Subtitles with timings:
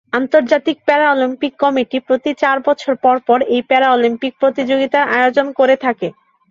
[0.13, 6.07] আন্তর্জাতিক Paralympic committee প্রতি চার বছর পর পর এই প্যারালিম্পিক প্রতিযোগিতার আয়োজন করে থাকে।